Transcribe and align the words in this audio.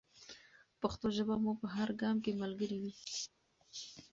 پښتو 0.81 1.07
ژبه 1.17 1.35
مو 1.43 1.51
په 1.61 1.67
هر 1.75 1.89
ګام 2.01 2.17
کې 2.23 2.39
ملګرې 2.41 2.77
وي. 2.81 2.93